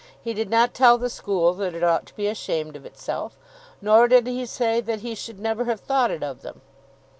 [0.19, 3.37] He did not tell the school that it ought to be ashamed of itself.
[3.83, 6.61] Nor did he say that he should never have thought it of them.